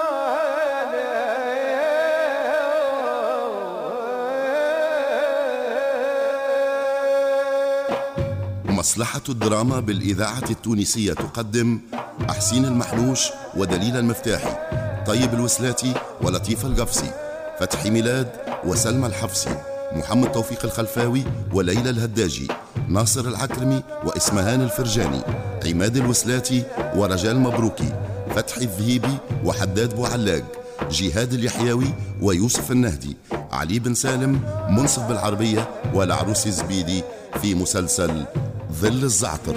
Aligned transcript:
مصلحة 8.65 9.21
الدراما 9.29 9.79
بالإذاعة 9.79 10.49
التونسية 10.49 11.13
تقدم 11.13 11.81
أحسين 12.29 12.65
المحلوش 12.65 13.29
ودليل 13.57 13.97
المفتاحي 13.97 14.55
طيب 15.05 15.33
الوسلاتي 15.33 15.93
ولطيف 16.21 16.65
القفصي 16.65 17.11
فتحي 17.59 17.89
ميلاد 17.89 18.31
وسلمى 18.63 19.07
الحفصي 19.07 19.57
محمد 19.91 20.31
توفيق 20.31 20.65
الخلفاوي 20.65 21.23
وليلى 21.53 21.89
الهداجي. 21.89 22.47
ناصر 22.87 23.27
العكرمي 23.27 23.83
وإسمهان 24.03 24.61
الفرجاني 24.61 25.21
عماد 25.65 25.97
الوسلاتي 25.97 26.63
ورجال 26.95 27.39
مبروكي 27.39 27.93
فتحي 28.35 28.61
الذهيبي 28.61 29.17
وحداد 29.45 29.95
بوعلاق 29.95 30.43
جهاد 30.91 31.33
اليحيوي 31.33 31.93
ويوسف 32.21 32.71
النهدي 32.71 33.17
علي 33.51 33.79
بن 33.79 33.93
سالم 33.93 34.41
منصف 34.69 35.03
بالعربية 35.03 35.69
والعروس 35.93 36.47
زبيدي 36.47 37.03
في 37.41 37.55
مسلسل 37.55 38.25
ظل 38.71 39.03
الزعتر. 39.03 39.55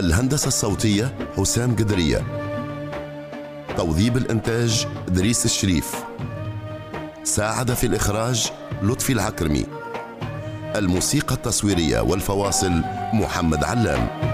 الهندسة 0.00 0.48
الصوتية 0.48 1.14
حسام 1.36 1.76
قدرية. 1.76 2.22
توظيب 3.76 4.16
الإنتاج 4.16 4.86
دريس 5.08 5.44
الشريف. 5.44 5.94
ساعد 7.24 7.74
في 7.74 7.86
الإخراج 7.86 8.50
لطفي 8.82 9.12
العكرمي. 9.12 9.66
الموسيقى 10.76 11.34
التصويرية 11.34 12.00
والفواصل 12.00 12.82
محمد 13.12 13.64
علام. 13.64 14.29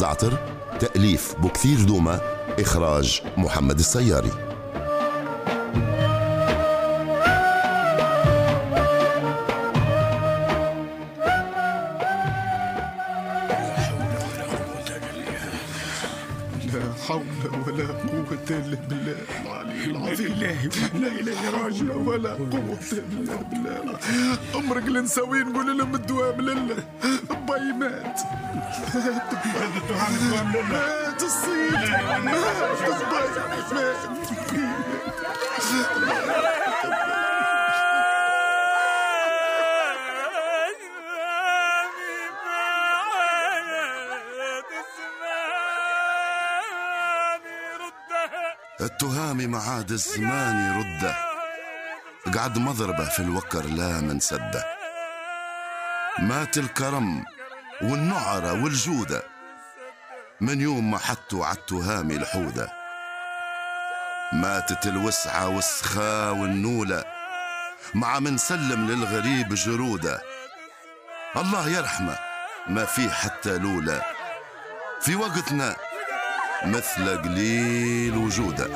الزعتر 0.00 0.38
تأليف 0.80 1.34
بكثير 1.38 1.84
دوما 1.84 2.20
إخراج 2.58 3.22
محمد 3.36 3.78
السياري. 3.78 4.49
العظيم 20.26 20.70
لا 20.94 21.08
إله 21.08 21.50
راجع 21.50 21.94
ولا 21.94 22.32
قوة 22.32 22.78
إلا 22.92 23.36
بالله. 23.36 23.98
أمرك 24.54 24.86
لنسوي 24.86 25.40
نقول 25.40 25.78
لهم 25.78 25.94
الدوام 25.94 26.40
لله 26.40 26.84
باي 27.48 27.72
مات. 27.72 28.20
مات 30.70 31.22
الصيد. 31.22 31.72
مات 32.24 33.72
مات. 33.72 34.00
التهامي 48.80 49.46
معاد 49.46 49.90
الزمان 49.90 50.76
يرده 50.76 51.16
قعد 52.38 52.58
مضربة 52.58 53.04
في 53.04 53.20
الوكر 53.20 53.64
لا 53.66 54.00
من 54.00 54.20
سده 54.20 54.64
مات 56.18 56.58
الكرم 56.58 57.24
والنعرة 57.82 58.62
والجودة 58.64 59.22
من 60.40 60.60
يوم 60.60 60.90
ما 60.90 60.98
حطوا 60.98 61.46
عالتهامي 61.46 62.16
الحودة 62.16 62.72
ماتت 64.32 64.86
الوسعة 64.86 65.48
والسخاء 65.48 66.34
والنولة. 66.34 67.04
مع 67.94 68.18
من 68.18 68.38
سلم 68.38 68.90
للغريب 68.90 69.54
جرودة 69.54 70.22
الله 71.36 71.68
يرحمه 71.68 72.18
ما 72.68 72.84
في 72.84 73.10
حتى 73.10 73.58
لولا. 73.58 74.02
في 75.00 75.16
وقتنا 75.16 75.76
مثل 76.66 77.18
قليل 77.22 78.16
وجوده 78.16 78.66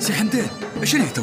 سي 0.00 0.12
حمدان 0.12 0.46
شنو 0.84 1.02
هي 1.04 1.10
تو؟ 1.10 1.22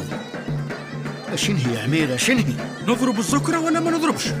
شنو 1.34 1.56
هي 1.56 1.74
يا 1.74 1.82
عميرة 1.82 2.16
شنو 2.16 2.38
هي؟ 2.38 2.54
نضرب 2.88 3.18
الزكرة 3.18 3.58
ولا 3.60 3.80
ما 3.80 3.90
نضربش؟ 3.90 4.32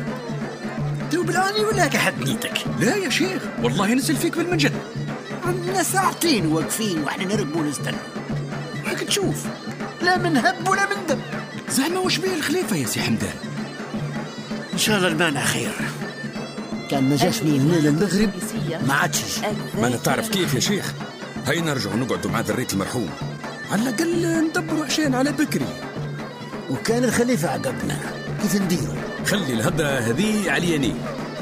بالاني 1.28 1.60
ولا 1.60 1.86
كحد 1.86 2.28
نيتك 2.28 2.64
لا 2.80 2.96
يا 2.96 3.10
شيخ 3.10 3.42
والله 3.62 3.94
نسل 3.94 4.16
فيك 4.16 4.36
بالمنجد 4.36 4.72
عندنا 5.44 5.82
ساعتين 5.82 6.46
واقفين 6.46 7.02
وإحنا 7.02 7.24
نرقب 7.24 7.56
ونستنى. 7.56 7.96
راك 8.86 9.00
تشوف 9.00 9.44
لا 10.02 10.18
من 10.18 10.36
هب 10.36 10.68
ولا 10.68 10.86
من 10.86 11.06
دب 11.08 11.18
زعما 11.70 11.98
واش 11.98 12.18
بيه 12.18 12.34
الخليفة 12.34 12.76
يا 12.76 12.86
سي 12.86 13.00
حمدان؟ 13.00 13.34
إن 14.72 14.78
شاء 14.78 14.96
الله 14.96 15.08
المانع 15.08 15.44
خير. 15.44 15.72
كان 16.90 17.08
ما 17.08 17.16
جاشني 17.16 17.58
هنا 17.58 17.76
للمغرب 17.76 18.30
ما 18.88 18.94
عادش 18.94 19.38
ما 19.78 19.86
أنا 19.86 19.96
تعرف 19.96 20.28
كيف 20.28 20.54
يا 20.54 20.60
شيخ؟ 20.60 20.92
هيا 21.46 21.60
نرجعوا 21.60 21.96
نقعدوا 21.96 22.30
مع 22.30 22.40
ذرية 22.40 22.66
المرحوم. 22.72 23.10
على 23.72 23.82
الأقل 23.82 24.44
ندبروا 24.48 24.84
عشان 24.84 25.14
على 25.14 25.32
بكري. 25.32 25.66
وكان 26.70 27.04
الخليفة 27.04 27.48
عقبنا. 27.48 28.00
كيف 28.42 28.62
نديروا؟ 28.62 28.94
خلي 29.26 29.52
الهدرة 29.52 29.88
هذه 29.88 30.50
علياني 30.50 30.94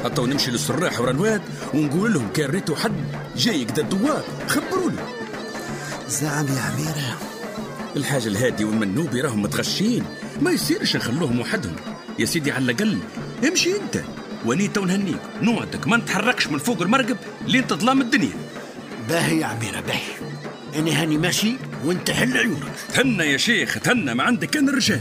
حتى 0.05 0.21
ونمشي 0.21 0.51
للسراح 0.51 1.01
ورنوات 1.01 1.43
ونقول 1.75 2.13
لهم 2.13 2.29
كان 2.33 2.51
ريتو 2.51 2.77
حد 2.77 3.05
جاي 3.37 3.65
قد 3.65 3.79
الدوار 3.79 4.25
خبروني. 4.49 4.97
زعم 6.09 6.47
يا 6.47 6.61
عميرة. 6.61 7.19
الحاج 7.97 8.27
الهادي 8.27 8.65
والمنوبي 8.65 9.21
راهم 9.21 9.43
متغشين 9.43 10.05
ما 10.41 10.51
يصيرش 10.51 10.97
نخلوهم 10.97 11.41
وحدهم. 11.41 11.77
يا 12.19 12.25
سيدي 12.25 12.53
على 12.53 12.65
الأقل 12.65 12.99
امشي 13.49 13.77
أنت 13.77 14.03
ونيتا 14.47 14.81
ونهنيك 14.81 15.21
نوعدك 15.43 15.87
ما 15.87 15.97
نتحركش 15.97 16.47
من 16.47 16.59
فوق 16.59 16.83
المرقب 16.83 17.17
لين 17.47 17.67
تظلام 17.67 18.01
الدنيا. 18.01 18.33
باهي 19.09 19.41
يا 19.41 19.47
عميرة 19.47 19.81
باهي. 19.81 20.13
أنا 20.77 21.03
هاني 21.03 21.19
ماشي 21.19 21.57
وانت 21.85 22.11
حل 22.11 22.37
عيونك. 22.37 22.73
تهنى 22.95 23.25
يا 23.25 23.37
شيخ 23.37 23.79
تهنى 23.79 24.15
ما 24.15 24.23
عندك 24.23 24.51
كان 24.51 24.69
الرجال 24.69 25.01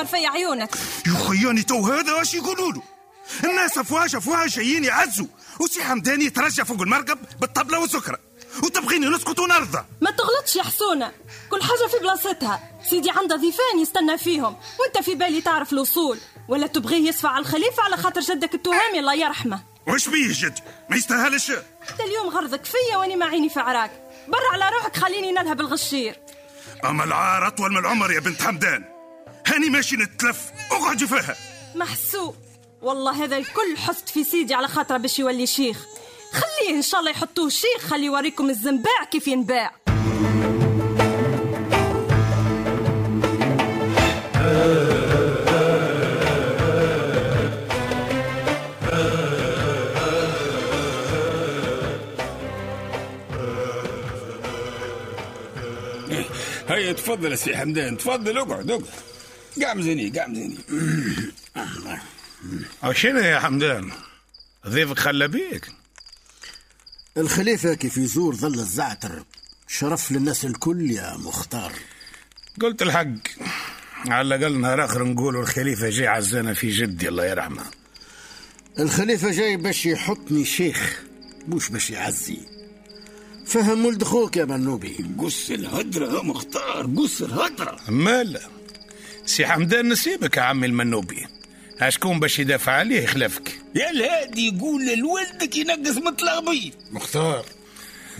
حمر 0.00 0.08
في 0.08 0.26
عيونك. 0.26 0.74
يخياني 1.06 1.62
تو 1.62 1.86
هذا 1.86 2.12
واش 2.12 2.34
يقولوا 2.34 2.72
له. 2.72 2.82
الناس 3.44 3.78
افواج 3.78 4.16
افواج 4.16 4.48
جايين 4.48 4.84
يعزوا. 4.84 5.26
وسي 5.60 5.82
حمداني 5.82 6.24
يترجى 6.24 6.64
فوق 6.64 6.80
المرقب 6.80 7.18
بالطبلة 7.40 7.80
والسكرة. 7.80 8.18
وتبغيني 8.62 9.06
نسكت 9.06 9.38
ونرضى. 9.38 9.84
ما 10.00 10.10
تغلطش 10.10 10.56
يا 10.56 10.62
حسونة. 10.62 11.12
كل 11.50 11.62
حاجة 11.62 11.88
في 11.90 11.98
بلاصتها. 12.00 12.60
سيدي 12.90 13.10
عنده 13.10 13.36
ضيفان 13.36 13.78
يستنى 13.82 14.18
فيهم. 14.18 14.56
وانت 14.80 15.04
في 15.04 15.14
بالي 15.14 15.40
تعرف 15.40 15.72
الوصول. 15.72 16.18
ولا 16.48 16.66
تبغيه 16.66 17.08
يصفى 17.08 17.26
على 17.26 17.38
الخليفة 17.38 17.82
على 17.82 17.96
خاطر 17.96 18.20
جدك 18.20 18.54
التهامي 18.54 18.98
الله 18.98 19.14
يرحمه. 19.14 19.62
وش 19.88 20.08
بيه 20.08 20.28
جد؟ 20.28 20.58
ما 20.90 20.96
يستاهلش. 20.96 21.50
انت 21.50 22.00
اليوم 22.00 22.28
غرضك 22.28 22.64
فيا 22.64 22.96
واني 22.96 23.16
ما 23.16 23.26
عيني 23.26 23.48
في 23.48 23.60
عراك. 23.60 23.90
برا 24.28 24.52
على 24.52 24.76
روحك 24.76 24.96
خليني 24.96 25.32
نذهب 25.32 25.60
الغشير. 25.60 26.18
أما 26.84 27.04
العار 27.04 27.46
أطول 27.46 27.72
من 27.72 27.78
العمر 27.78 28.12
يا 28.12 28.20
بنت 28.20 28.42
حمدان. 28.42 28.99
هاني 29.46 29.70
ماشي 29.70 29.96
نتلف. 29.96 30.50
اقعدي 30.72 31.06
فيها 31.06 31.36
محسوب. 31.74 32.34
والله 32.82 33.24
هذا 33.24 33.36
الكل 33.36 33.76
حست 33.76 34.08
في 34.08 34.24
سيدي 34.24 34.54
على 34.54 34.68
خاطره 34.68 34.96
باش 34.96 35.18
يولي 35.18 35.46
شيخ. 35.46 35.86
خليه 36.32 36.76
إن 36.76 36.82
شاء 36.82 37.00
الله 37.00 37.10
يحطوه 37.10 37.48
شيخ 37.48 37.80
خلي 37.80 38.06
يوريكم 38.06 38.50
الزنباع 38.50 39.04
كيف 39.10 39.28
ينباع. 39.28 39.74
هيا 56.68 56.92
تفضل 56.92 57.30
يا 57.30 57.36
سي 57.36 57.56
حمدان 57.56 57.96
تفضل 57.96 58.38
اقعد 58.38 58.70
اقعد 58.70 58.84
قاعد 59.64 59.80
زيني 59.80 60.10
قاعد 60.10 60.34
زيني. 60.34 60.58
شنو 63.00 63.18
يا 63.18 63.40
حمدان؟ 63.40 63.90
ضيفك 64.68 64.98
خلى 64.98 65.28
بيك. 65.28 65.68
الخليفة 67.16 67.74
كيف 67.74 67.96
يزور 67.96 68.34
ظل 68.36 68.54
الزعتر. 68.54 69.24
شرف 69.68 70.12
للناس 70.12 70.44
الكل 70.44 70.90
يا 70.90 71.16
مختار. 71.16 71.72
قلت 72.60 72.82
الحق. 72.82 73.06
على 74.08 74.34
الأقل 74.34 74.60
نهار 74.60 74.84
آخر 74.84 75.04
نقولوا 75.04 75.42
الخليفة 75.42 75.88
جاي 75.90 76.06
عزانا 76.06 76.54
في 76.54 76.70
جدي 76.70 77.08
الله 77.08 77.26
يرحمه. 77.26 77.64
الخليفة 78.78 79.30
جاي 79.30 79.56
باش 79.56 79.86
يحطني 79.86 80.44
شيخ 80.44 81.02
مش 81.48 81.68
باش 81.68 81.90
يعزي. 81.90 82.38
فهم 83.46 83.86
ولد 83.86 84.04
خوك 84.04 84.36
يا 84.36 84.44
منوبي. 84.44 85.06
قص 85.18 85.50
الهدرة 85.50 86.16
يا 86.16 86.22
مختار 86.22 86.86
قص 86.96 87.22
الهدرة. 87.22 87.78
مال 87.88 88.40
سي 89.30 89.46
حمدان 89.46 89.88
نسيبك 89.88 90.36
يا 90.36 90.42
عمي 90.42 90.66
المنوبي. 90.66 91.26
أشكون 91.80 92.20
باش 92.20 92.38
يدافع 92.38 92.72
عليه 92.72 93.06
خلافك 93.06 93.60
يا 93.74 93.90
الهادي 93.90 94.48
يقول 94.48 94.98
لولدك 94.98 95.56
ينقص 95.56 95.96
متلغبي 95.96 96.72
مختار 96.90 97.44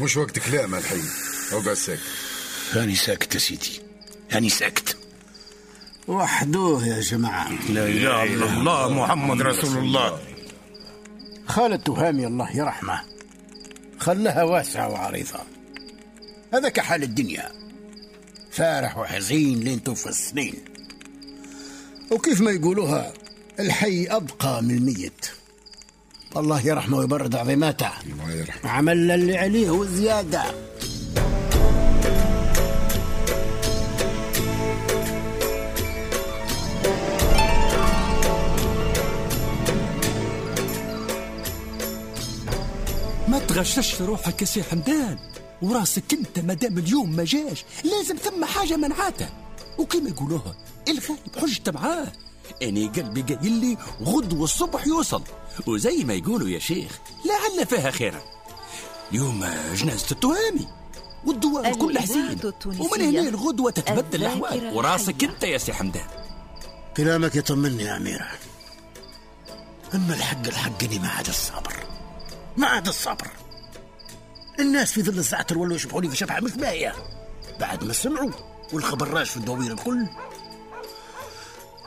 مش 0.00 0.16
وقت 0.16 0.38
كلام 0.38 0.74
الحين. 0.74 1.04
اقعد 1.52 1.74
ساكت. 1.74 2.00
هاني 2.72 2.94
ساكت 2.94 3.34
يا 3.34 3.40
سيدي. 3.40 3.80
هاني 4.30 4.48
ساكت. 4.48 4.96
وحدوه 6.08 6.86
يا 6.86 7.00
جماعة. 7.00 7.50
لا 7.70 7.86
إله 7.86 8.24
إلا 8.24 8.46
الله 8.46 8.88
محمد 8.88 9.42
رسول 9.42 9.78
الله. 9.78 10.20
خالد 11.46 11.82
تهامي 11.82 12.26
الله 12.26 12.56
يرحمه. 12.56 13.00
خلها 13.98 14.42
واسعة 14.42 14.88
وعريضة. 14.88 15.40
هذا 16.54 16.68
كحال 16.68 17.02
الدنيا. 17.02 17.52
فارح 18.50 18.98
وحزين 18.98 19.60
لين 19.60 19.82
توفى 19.84 20.08
السنين. 20.08 20.69
وكيف 22.10 22.40
ما 22.40 22.50
يقولوها 22.50 23.12
الحي 23.60 24.06
أبقى 24.06 24.62
من 24.62 24.70
الميت. 24.70 25.26
الله 26.36 26.66
يرحمه 26.66 26.98
ويبرد 26.98 27.34
عظيماته. 27.34 27.90
الله 28.06 28.32
يرحمه. 28.32 28.70
عمل 28.70 29.10
اللي 29.10 29.38
عليه 29.38 29.70
وزيادة 29.70 30.42
ما 43.28 43.38
تغشش 43.48 44.02
روحك 44.02 44.40
يا 44.40 44.46
سي 44.46 44.62
حمدان. 44.62 45.18
وراسك 45.62 46.12
انت 46.12 46.38
مادام 46.38 46.78
اليوم 46.78 47.16
ما 47.16 47.24
جاش 47.24 47.64
لازم 47.84 48.16
ثم 48.16 48.44
حاجة 48.44 48.76
منعاته. 48.76 49.28
وكما 49.78 50.10
يقولوها 50.10 50.56
الغالب 50.90 51.38
حجته 51.40 51.72
معاه 51.72 52.12
أني 52.62 52.88
قلبي 52.88 53.34
قايل 53.34 53.52
لي 53.52 53.76
غدوة 54.02 54.44
الصبح 54.44 54.86
يوصل. 54.86 55.22
وزي 55.66 56.04
ما 56.04 56.14
يقولوا 56.14 56.48
يا 56.48 56.58
شيخ 56.58 56.98
لعل 57.24 57.66
فيها 57.66 57.90
خيرا. 57.90 58.22
اليوم 59.10 59.44
جنازة 59.74 60.06
التهامي 60.10 60.68
والدوار 61.26 61.66
الكل 61.66 61.98
حزين 61.98 62.40
ومن 62.64 63.00
هنا 63.00 63.28
الغدوة 63.28 63.70
تتبدل 63.70 64.22
الأحوال. 64.22 64.74
وراسك 64.74 65.24
أنت 65.24 65.42
يا 65.42 65.58
سي 65.58 65.72
حمدان. 65.72 66.06
كلامك 66.96 67.36
يطمني 67.36 67.82
يا 67.82 67.96
عميرة. 67.96 68.28
أما 69.94 70.14
الحق 70.14 70.46
الحق 70.46 70.72
أني 70.72 70.98
ما 70.98 71.08
عاد 71.08 71.28
الصبر. 71.28 71.74
ما 72.56 72.66
عاد 72.66 72.88
الصبر. 72.88 73.30
الناس 74.60 74.92
في 74.92 75.02
ظل 75.02 75.18
الزعتر 75.18 75.58
ولوا 75.58 75.76
يشبحوني 75.76 76.08
في 76.08 76.16
شبحة 76.16 76.40
مش 76.40 76.52
باهية 76.52 76.94
بعد 77.60 77.84
ما 77.84 77.92
سمعوا 77.92 78.30
والخبر 78.72 79.08
راش 79.08 79.30
في 79.30 79.36
الدوير 79.36 79.72
الكل. 79.72 80.06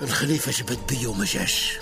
الخليفة 0.01 0.51
جبت 0.51 0.93
بي 0.93 1.07
وما 1.07 1.25
جاش 1.25 1.77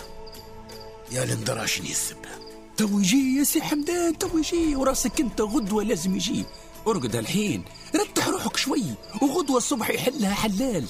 يا 1.12 1.26
لندرا 1.26 1.59
شني 1.59 1.92
السبة 1.92 2.30
تو 2.78 3.00
يجي 3.00 3.38
يا 3.40 3.44
سي 3.44 3.62
حمدان 3.62 4.18
تو 4.18 4.38
يجي 4.38 4.76
وراسك 4.76 5.20
انت 5.20 5.42
غدوة 5.42 5.84
لازم 5.84 6.16
يجي. 6.16 6.46
ارقد 6.88 7.16
الحين. 7.16 7.64
ريح 7.96 8.28
روحك 8.28 8.58
شوي. 8.58 8.84
وغدوة 9.22 9.58
الصبح 9.58 9.90
يحلها 9.90 10.34
حلال. 10.34 10.86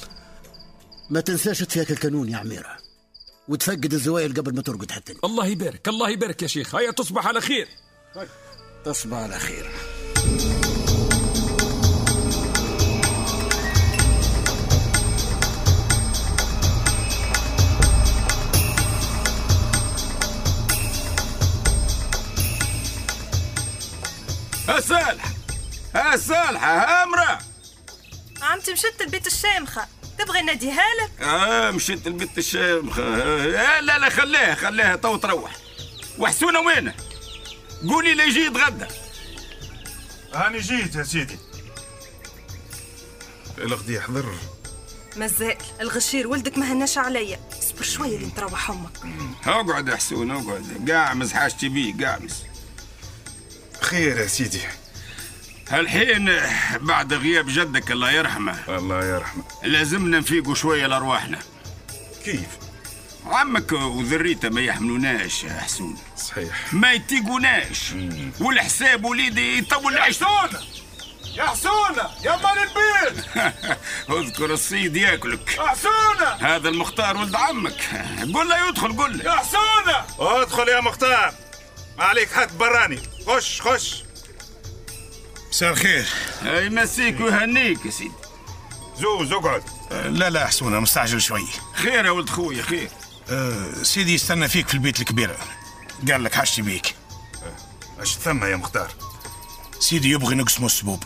ما 1.09 1.21
تنساش 1.21 1.59
تفيك 1.59 1.91
الكانون 1.91 2.29
يا 2.29 2.37
عميرة. 2.37 2.77
وتفقد 3.47 3.93
الزوايل 3.93 4.33
قبل 4.33 4.55
ما 4.55 4.61
ترقد 4.61 4.91
حتى. 4.91 5.13
الله 5.23 5.47
يبارك 5.47 5.87
الله 5.87 6.09
يبارك 6.09 6.41
يا 6.41 6.47
شيخ. 6.47 6.75
هيا 6.75 6.91
تصبح 6.91 7.27
على 7.27 7.41
خير. 7.41 7.67
تصبح 8.85 9.17
على 9.17 9.39
خير. 9.39 9.71
الصالحة 26.13 27.03
امرأ 27.03 27.39
عمتي 28.41 28.73
مشت 28.73 29.01
البيت 29.01 29.27
الشامخة. 29.27 29.87
تبغي 30.17 30.41
ناديها 30.41 30.83
لك؟ 31.01 31.21
آه 31.21 31.71
مشيت 31.71 32.07
البيت 32.07 32.37
الشامخ 32.37 32.99
آه 32.99 33.79
لا 33.79 33.97
لا 33.97 34.09
خليها 34.09 34.55
خليها 34.55 34.95
تو 34.95 35.15
تروح. 35.15 35.51
وحسونة 36.17 36.59
وينه 36.59 36.93
قولي 37.89 38.13
لي 38.13 38.23
يجي 38.23 38.45
يتغدى 38.45 38.85
هاني 40.33 40.59
جيت 40.59 40.95
يا 40.95 41.03
سيدي. 41.03 41.37
الغدي 43.57 44.01
حضر 44.01 44.33
مازال 45.15 45.57
الغشير 45.81 46.27
ولدك 46.27 46.57
ما 46.57 46.71
هناش 46.71 46.97
عليا. 46.97 47.39
اصبر 47.59 47.83
شوية 47.83 48.17
لين 48.17 48.35
تروح 48.35 48.69
أمك 48.69 48.97
اقعد 49.45 49.87
يا 49.87 49.95
حسون 49.95 50.31
اقعد. 50.31 50.91
قاعمز 50.91 51.33
حاجتي 51.33 51.69
بيه 51.69 52.05
قاعمز. 52.05 52.33
خير 53.81 54.17
يا 54.17 54.27
سيدي. 54.27 54.61
الحين 55.73 56.39
بعد 56.81 57.13
غياب 57.13 57.45
جدك 57.47 57.91
الله 57.91 58.11
يرحمه. 58.11 58.55
الله 58.69 59.05
يرحمه. 59.05 59.43
لازمنا 59.63 60.19
نفيقوا 60.19 60.55
شوية 60.55 60.87
لأرواحنا. 60.87 61.39
كيف؟ 62.25 62.47
عمك 63.25 63.71
وذريته 63.71 64.49
ما 64.49 64.61
يحملوناش 64.61 65.43
يا 65.43 65.53
حسون. 65.53 65.97
صحيح. 66.17 66.73
ما 66.73 66.91
يتيقوناش. 66.93 67.93
والحساب 68.39 69.05
وليدي 69.05 69.57
يطول 69.57 69.99
حسون! 70.01 70.49
يا 71.35 71.43
حسونة 71.43 72.09
يا 72.23 72.35
مال 72.35 72.57
البيت! 72.57 73.25
اذكر 74.19 74.53
الصيد 74.53 74.95
ياكلك. 74.95 75.49
حسونة 75.49 76.27
هذا 76.39 76.69
المختار 76.69 77.17
ولد 77.17 77.35
عمك. 77.35 78.05
قول 78.33 78.49
له 78.49 78.67
يدخل 78.67 78.97
قول 78.97 79.17
له. 79.17 79.23
يا 79.25 79.31
حسونة 79.31 80.05
أدخل 80.19 80.67
يا 80.69 80.81
مختار. 80.81 81.33
ما 81.97 82.03
عليك 82.03 82.31
حد 82.31 82.57
براني. 82.57 82.99
خش 83.27 83.61
خش. 83.61 84.03
مساء 85.61 85.73
الخير. 85.73 86.05
يمسيك 86.45 87.19
ويهنيك 87.19 87.85
يا 87.85 87.91
سيدي. 87.91 88.11
زوز 88.97 89.31
اقعد 89.31 89.63
لا 89.91 90.29
لا 90.29 90.47
حسونة 90.47 90.79
مستعجل 90.79 91.21
شوي. 91.21 91.47
خير 91.73 92.05
يا 92.05 92.11
ولد 92.11 92.29
خويا 92.29 92.63
خير. 92.63 92.89
أه 93.29 93.83
سيدي 93.83 94.13
يستنى 94.13 94.47
فيك 94.47 94.67
في 94.67 94.73
البيت 94.73 94.99
الكبير. 94.99 95.35
قال 96.11 96.23
لك 96.23 96.33
حاجتي 96.33 96.61
بيك. 96.61 96.95
إيش 97.99 98.09
ثم 98.09 98.43
يا 98.43 98.55
مختار؟ 98.55 98.91
سيدي 99.79 100.09
يبغي 100.11 100.35
نقسموا 100.35 100.67
السبوب. 100.67 101.03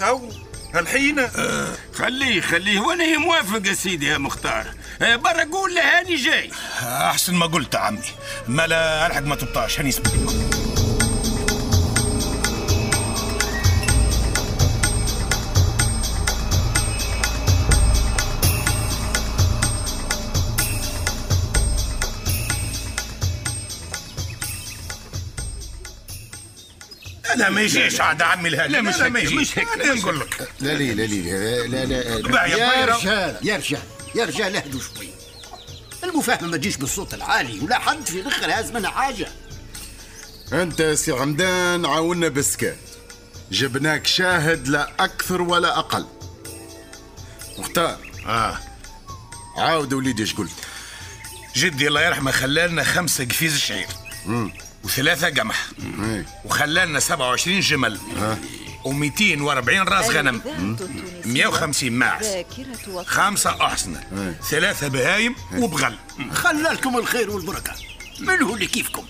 تو 0.00 0.30
الحين 0.74 1.18
آه. 1.18 1.76
خليه 1.94 2.40
خليه 2.40 2.80
وأنا 2.80 3.18
موافق 3.18 3.66
يا 3.66 3.74
سيدي 3.74 4.06
يا 4.06 4.18
مختار. 4.18 4.74
آه 5.02 5.16
برا 5.16 5.44
قول 5.44 5.74
له 5.74 5.98
هاني 5.98 6.16
جاي. 6.16 6.50
أحسن 6.82 7.34
ما 7.34 7.46
قلت 7.46 7.76
عمي. 7.76 8.02
ما 8.48 8.66
لا 8.66 9.06
الحق 9.06 9.22
ما 9.22 9.36
تبطاش 9.36 9.78
هاني 9.80 9.88
اسمع 9.88 10.10
ما 27.52 27.60
يجيش 27.62 28.00
عاد 28.00 28.22
عمي 28.22 28.48
الهادي 28.48 28.72
لا 28.72 28.80
مش 28.80 28.96
ما 28.96 29.20
هيك 29.20 29.24
يجيش 29.32 29.40
مش 29.50 29.58
هيك 29.58 29.68
أنا 29.68 29.94
نقول 29.94 30.20
لك. 30.20 30.48
لا 30.60 30.72
لا 30.72 30.92
لا 30.92 31.06
لا 31.06 31.66
لا 31.66 31.84
لا 31.84 32.46
يا 32.46 32.84
رجال 32.84 33.36
يا 33.42 33.56
رجال 33.56 33.80
يا 34.14 34.24
رجال 34.24 34.56
اهدوا 34.56 34.80
شوي. 34.80 35.08
المفاهمة 36.04 36.48
ما 36.48 36.56
تجيش 36.56 36.76
بالصوت 36.76 37.14
العالي 37.14 37.60
ولا 37.60 37.78
حد 37.78 38.06
في 38.06 38.20
الآخر 38.20 38.50
هاز 38.52 38.70
منها 38.70 38.90
حاجة. 38.90 39.28
أنت 40.52 40.80
يا 40.80 40.94
سي 40.94 41.12
عمدان 41.12 41.86
عاونا 41.86 42.28
بالسكات 42.28 42.76
جبناك 43.52 44.06
شاهد 44.06 44.68
لا 44.68 44.90
أكثر 45.00 45.42
ولا 45.42 45.78
أقل. 45.78 46.06
مختار. 47.58 47.98
آه. 48.26 48.58
عاود 49.56 49.92
وليدي 49.92 50.22
إيش 50.22 50.34
قلت؟ 50.34 50.52
جدي 51.56 51.88
الله 51.88 52.00
يرحمه 52.00 52.30
خلالنا 52.30 52.84
خمسة 52.84 53.24
قفيز 53.24 53.58
شعير. 53.58 53.86
وثلاثة 54.84 55.28
قمح 55.30 55.68
وخلالنا 56.44 57.00
27 57.00 57.60
جمل. 57.60 57.98
و240 58.84 59.88
راس 59.88 60.10
غنم. 60.10 60.42
150 61.24 61.92
ماعز. 61.92 62.26
خمسة 63.06 63.66
أحصنة. 63.66 64.04
ثلاثة 64.50 64.88
بهايم 64.88 65.34
وبغل. 65.56 65.96
خلالكم 66.32 66.98
الخير 66.98 67.30
والبركة. 67.30 67.72
من 68.20 68.42
هو 68.42 68.54
اللي 68.54 68.66
كيفكم؟ 68.66 69.04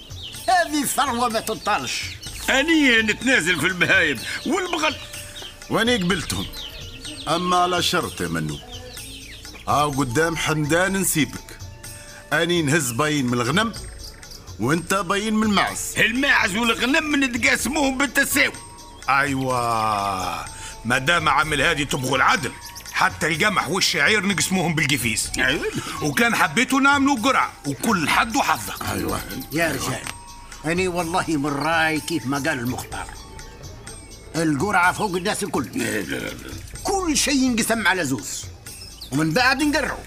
هذه 0.49 0.85
ثروة 0.85 1.29
ما 1.29 1.41
تنطالش 1.41 2.03
أني 2.51 3.03
نتنازل 3.03 3.61
في 3.61 3.67
البهايم 3.67 4.19
والبغل. 4.47 4.95
وأني 5.71 5.97
قبلتهم. 5.97 6.47
أما 7.29 7.57
على 7.57 7.83
شرط 7.83 8.21
يا 8.21 8.29
منو. 8.29 8.59
ها 9.69 9.85
قدام 9.85 10.37
حمدان 10.37 10.93
نسيبك. 10.93 11.59
أني 12.33 12.63
نهز 12.63 12.91
باين 12.91 13.27
من 13.27 13.35
الغنم 13.35 13.73
وانت 14.63 14.95
باين 14.95 15.35
من 15.35 15.47
المعز 15.47 15.95
الماعز 15.99 16.57
والغنم 16.57 17.25
نتقاسموهم 17.25 17.99
بالتساوي 17.99 18.53
أيوه. 19.09 20.45
ما 20.85 20.99
دام 20.99 21.29
عمل 21.29 21.63
هذه 21.63 21.83
تبغوا 21.83 22.17
العدل. 22.17 22.53
حتى 22.93 23.27
القمح 23.27 23.69
والشعير 23.69 24.27
نقسموهم 24.27 24.75
بالقفيز 24.75 25.31
وكان 26.03 26.35
حبيتوا 26.35 26.81
نعملوا 26.81 27.17
قرعة 27.17 27.53
وكل 27.67 28.09
حد 28.09 28.37
وحظه 28.37 28.93
أيوه. 28.93 29.21
يا 29.53 29.73
رجال 29.73 30.03
أنا 30.65 30.89
والله 30.89 31.25
من 31.29 31.47
رأي 31.47 32.01
كيف 32.01 32.27
ما 32.27 32.37
قال 32.37 32.59
المختار. 32.59 33.07
القرعة 34.37 34.93
فوق 34.93 35.17
الناس 35.17 35.43
الكل. 35.43 35.69
كل 36.83 37.17
شيء 37.17 37.35
ينقسم 37.35 37.89
على 37.89 38.05
زوز. 38.05 38.45
ومن 39.13 39.31
بعد 39.33 39.63
نقرعوا 39.63 40.05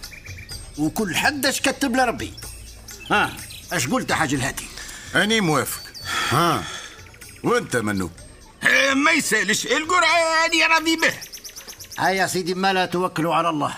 وكل 0.78 1.16
حد 1.16 1.46
اش 1.46 1.62
كتب 1.62 1.96
لربي 1.96 2.34
ها. 3.12 3.34
اش 3.74 3.88
قلت 3.88 4.12
حاج 4.12 4.34
الهادي؟ 4.34 4.66
أني 5.16 5.42
موافق. 5.42 5.82
ها. 6.30 6.64
وأنت 7.44 7.76
منو؟ 7.76 8.10
آه، 8.64 8.94
ما 8.94 9.12
يسألش. 9.12 9.66
القرعة 9.66 10.46
اني 10.46 10.64
راضي 10.64 10.96
به. 10.96 11.14
هيا 12.00 12.12
يا 12.12 12.28
سيدي 12.28 12.54
ما 12.54 12.74
لا 12.74 12.86
توكلوا 12.86 13.36
على 13.36 13.50
الله. 13.50 13.74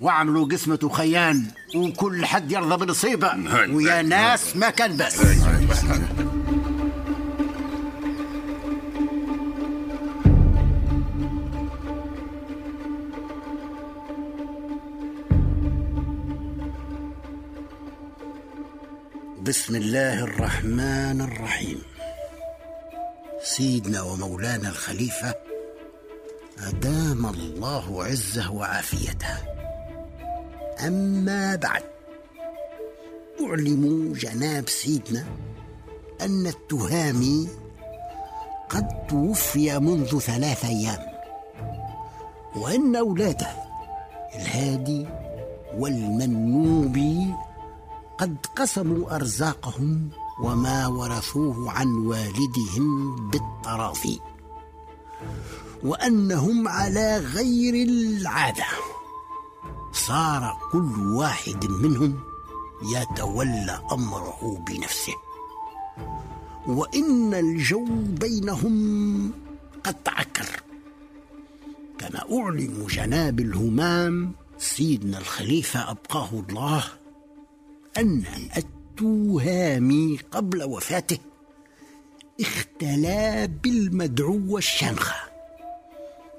واعملوا 0.00 0.48
قسمة 0.48 0.90
خيان 0.92 1.46
وكل 1.74 2.26
حد 2.26 2.52
يرضى 2.52 2.86
بنصيبه. 2.86 3.34
ويا 3.70 4.02
ناس 4.02 4.56
ما 4.56 4.70
كان 4.70 4.96
بس 4.96 5.16
بسم 19.50 19.76
الله 19.76 20.24
الرحمن 20.24 21.20
الرحيم. 21.20 21.82
سيدنا 23.42 24.02
ومولانا 24.02 24.68
الخليفة 24.68 25.34
أدام 26.68 27.26
الله 27.26 28.04
عزه 28.04 28.52
وعافيته. 28.52 29.36
أما 30.86 31.56
بعد 31.56 31.82
أعلم 33.40 34.12
جناب 34.12 34.68
سيدنا 34.68 35.24
أن 36.20 36.46
التهامي 36.46 37.48
قد 38.68 38.88
توفي 39.08 39.78
منذ 39.78 40.18
ثلاث 40.18 40.64
أيام 40.64 41.02
وأن 42.56 42.96
أولاده 42.96 43.50
الهادي 44.34 45.06
والمنوبي 45.74 47.34
قد 48.20 48.36
قسموا 48.56 49.16
أرزاقهم 49.16 50.08
وما 50.42 50.86
ورثوه 50.86 51.70
عن 51.70 51.86
والدهم 51.86 53.16
بالتراضي 53.30 54.20
وأنهم 55.82 56.68
على 56.68 57.16
غير 57.16 57.88
العادة. 57.88 58.64
صار 59.92 60.58
كل 60.72 61.12
واحد 61.16 61.64
منهم 61.66 62.20
يتولى 62.94 63.80
أمره 63.92 64.64
بنفسه. 64.68 65.14
وإن 66.66 67.34
الجو 67.34 67.86
بينهم 68.20 69.32
قد 69.84 69.94
تعكر 69.94 70.62
كما 71.98 72.40
أعلم 72.40 72.86
جناب 72.90 73.40
الهمام 73.40 74.32
سيدنا 74.58 75.18
الخليفة 75.18 75.90
أبقاه 75.90 76.28
الله 76.48 76.99
أن 77.98 78.22
التهامي 78.56 80.18
قبل 80.32 80.62
وفاته 80.62 81.18
اختلى 82.40 83.48
بالمدعو 83.62 84.58
الشنخة 84.58 85.30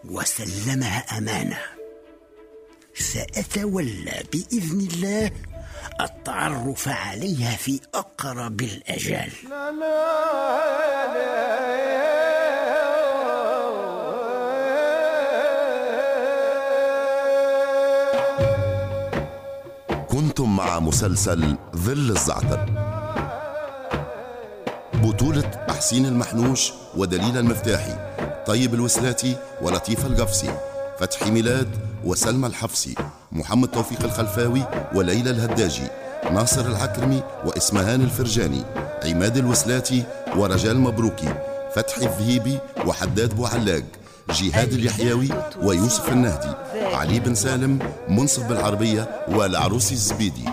وسلمها 0.05 1.17
أمانة. 1.17 1.59
سأتولى 2.95 4.23
بإذن 4.33 4.79
الله 4.79 5.31
التعرف 6.01 6.87
عليها 6.87 7.55
في 7.55 7.79
أقرب 7.95 8.61
الأجال. 8.61 9.31
كنتم 20.41 20.55
مع 20.55 20.79
مسلسل 20.79 21.55
ظل 21.75 22.11
الزعتر. 22.11 22.65
بطولة 24.93 25.51
أحسين 25.69 26.05
المحنوش 26.05 26.73
ودليل 26.97 27.37
المفتاحي 27.37 27.95
طيب 28.45 28.73
الوسلاتي 28.73 29.35
ولطيف 29.61 30.05
القفصي 30.05 30.53
فتحي 30.99 31.31
ميلاد 31.31 31.67
وسلمى 32.05 32.47
الحفصي 32.47 32.95
محمد 33.31 33.67
توفيق 33.67 34.03
الخلفاوي 34.03 34.63
وليلى 34.95 35.29
الهداجي 35.29 35.87
ناصر 36.31 36.65
العكرمي 36.65 37.23
وإسمهان 37.45 38.01
الفرجاني 38.01 38.63
عماد 39.05 39.37
الوسلاتي 39.37 40.03
ورجال 40.37 40.79
مبروكي 40.79 41.33
فتحي 41.75 42.05
الذهيبي 42.05 42.57
وحداد 42.85 43.35
بوعلاق. 43.35 43.83
جهاد 44.29 44.73
اليحيوي 44.73 45.29
ويوسف 45.61 46.11
النهدي 46.11 46.53
علي 46.95 47.19
بن 47.19 47.35
سالم 47.35 47.79
منصف 48.09 48.43
بالعربية 48.47 49.25
والعروسي 49.27 49.93
الزبيدي. 49.93 50.45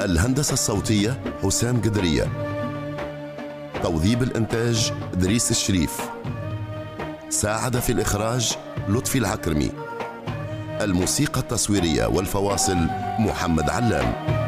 الهندسة 0.00 0.52
الصوتية 0.52 1.20
حسام 1.42 1.76
قدرية. 1.76 2.49
توظيب 3.82 4.22
الإنتاج 4.22 4.92
إدريس 5.12 5.50
الشريف. 5.50 6.00
ساعد 7.28 7.76
في 7.76 7.92
الإخراج 7.92 8.56
لطفي 8.88 9.18
العكرمي. 9.18 9.70
الموسيقى 10.80 11.40
التصويرية 11.40 12.06
والفواصل 12.06 12.76
محمد 13.18 13.70
علام. 13.70 14.39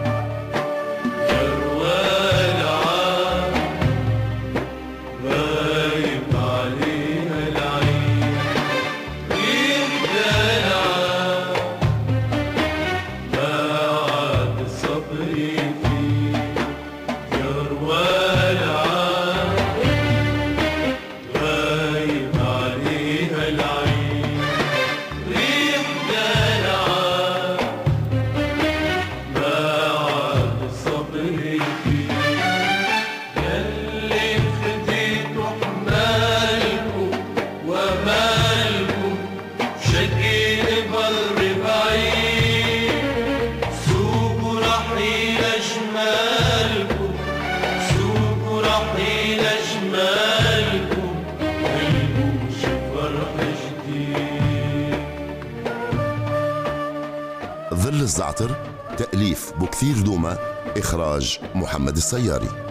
الزعتر 58.13 58.57
تأليف 58.99 59.53
بكثير 59.61 60.01
دومة 60.01 60.39
إخراج 60.77 61.41
محمد 61.55 61.97
السياري. 61.97 62.62